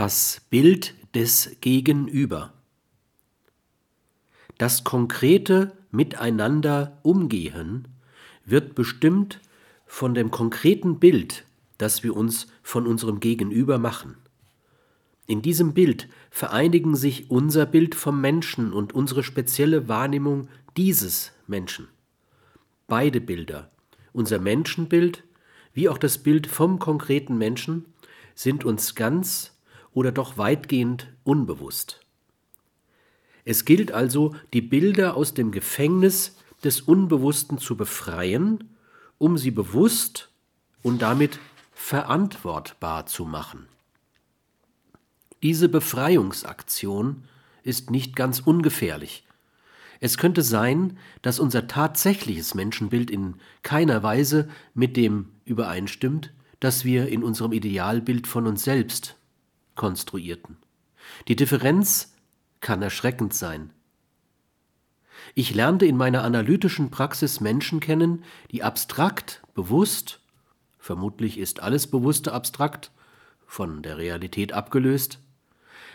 Das 0.00 0.42
Bild 0.48 0.94
des 1.16 1.56
Gegenüber. 1.60 2.52
Das 4.56 4.84
konkrete 4.84 5.76
Miteinander 5.90 7.00
umgehen 7.02 7.88
wird 8.44 8.76
bestimmt 8.76 9.40
von 9.86 10.14
dem 10.14 10.30
konkreten 10.30 11.00
Bild, 11.00 11.46
das 11.78 12.04
wir 12.04 12.16
uns 12.16 12.46
von 12.62 12.86
unserem 12.86 13.18
Gegenüber 13.18 13.78
machen. 13.78 14.18
In 15.26 15.42
diesem 15.42 15.74
Bild 15.74 16.08
vereinigen 16.30 16.94
sich 16.94 17.28
unser 17.28 17.66
Bild 17.66 17.96
vom 17.96 18.20
Menschen 18.20 18.72
und 18.72 18.92
unsere 18.92 19.24
spezielle 19.24 19.88
Wahrnehmung 19.88 20.46
dieses 20.76 21.32
Menschen. 21.48 21.88
Beide 22.86 23.20
Bilder, 23.20 23.68
unser 24.12 24.38
Menschenbild 24.38 25.24
wie 25.72 25.88
auch 25.88 25.98
das 25.98 26.18
Bild 26.18 26.46
vom 26.46 26.78
konkreten 26.78 27.36
Menschen, 27.36 27.86
sind 28.36 28.64
uns 28.64 28.94
ganz 28.94 29.57
oder 29.92 30.12
doch 30.12 30.38
weitgehend 30.38 31.08
unbewusst. 31.24 32.00
Es 33.44 33.64
gilt 33.64 33.92
also, 33.92 34.34
die 34.52 34.60
Bilder 34.60 35.16
aus 35.16 35.32
dem 35.34 35.52
Gefängnis 35.52 36.36
des 36.62 36.82
Unbewussten 36.82 37.58
zu 37.58 37.76
befreien, 37.76 38.76
um 39.16 39.38
sie 39.38 39.50
bewusst 39.50 40.30
und 40.82 41.02
damit 41.02 41.38
verantwortbar 41.72 43.06
zu 43.06 43.24
machen. 43.24 43.66
Diese 45.42 45.68
Befreiungsaktion 45.68 47.24
ist 47.62 47.90
nicht 47.90 48.16
ganz 48.16 48.40
ungefährlich. 48.40 49.24
Es 50.00 50.18
könnte 50.18 50.42
sein, 50.42 50.98
dass 51.22 51.40
unser 51.40 51.66
tatsächliches 51.66 52.54
Menschenbild 52.54 53.10
in 53.10 53.36
keiner 53.62 54.02
Weise 54.02 54.48
mit 54.74 54.96
dem 54.96 55.30
übereinstimmt, 55.44 56.32
das 56.60 56.84
wir 56.84 57.08
in 57.08 57.22
unserem 57.22 57.52
Idealbild 57.52 58.26
von 58.26 58.46
uns 58.46 58.62
selbst 58.64 59.16
konstruierten. 59.78 60.58
Die 61.28 61.36
Differenz 61.36 62.12
kann 62.60 62.82
erschreckend 62.82 63.32
sein. 63.32 63.70
Ich 65.34 65.54
lernte 65.54 65.86
in 65.86 65.96
meiner 65.96 66.22
analytischen 66.24 66.90
Praxis 66.90 67.40
Menschen 67.40 67.80
kennen, 67.80 68.24
die 68.50 68.62
abstrakt, 68.62 69.42
bewusst, 69.54 70.20
vermutlich 70.78 71.38
ist 71.38 71.60
alles 71.60 71.86
Bewusste 71.86 72.32
abstrakt, 72.32 72.90
von 73.46 73.82
der 73.82 73.96
Realität 73.96 74.52
abgelöst, 74.52 75.20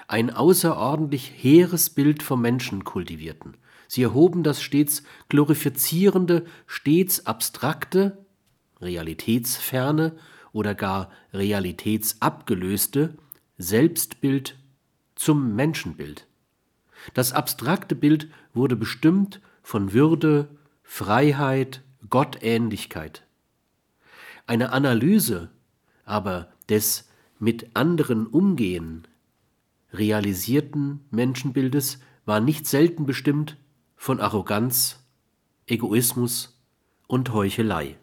ein 0.08 0.31
außerordentlich 0.31 1.31
hehres 1.36 1.89
Bild 1.89 2.23
vom 2.23 2.41
Menschen 2.41 2.83
kultivierten. 2.83 3.55
Sie 3.88 4.02
erhoben 4.03 4.43
das 4.43 4.61
stets 4.61 5.03
glorifizierende, 5.30 6.45
stets 6.65 7.25
abstrakte, 7.25 8.25
realitätsferne 8.81 10.15
oder 10.52 10.73
gar 10.73 11.11
realitätsabgelöste 11.33 13.15
Selbstbild 13.64 14.58
zum 15.16 15.56
Menschenbild. 15.56 16.28
Das 17.14 17.33
abstrakte 17.33 17.95
Bild 17.95 18.30
wurde 18.53 18.75
bestimmt 18.75 19.42
von 19.61 19.94
Würde, 19.94 20.50
Freiheit, 20.83 21.81
Gottähnlichkeit. 22.09 23.23
Eine 24.45 24.72
Analyse 24.72 25.50
aber 26.05 26.52
des 26.70 27.09
mit 27.39 27.75
anderen 27.75 28.28
Umgehen 28.28 29.08
realisierten 29.94 31.02
Menschenbildes 31.11 32.00
war 32.25 32.39
nicht 32.39 32.67
selten 32.67 33.05
bestimmt 33.05 33.58
von 33.95 34.20
Arroganz, 34.20 35.05
Egoismus 35.67 36.61
und 37.08 37.31
Heuchelei. 37.31 37.98